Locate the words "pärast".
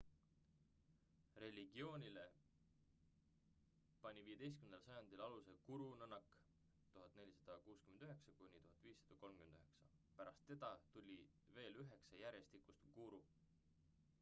10.17-10.41